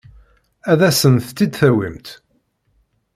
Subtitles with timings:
[0.71, 2.07] Ad asent-tt-id-tawimt?